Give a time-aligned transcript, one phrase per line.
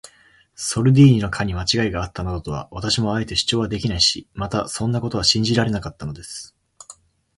[0.55, 6.55] ソルディーニの課にまちがいがあったなどとは、私もあえて主張できないし、またそんなことは信じられなかったのです。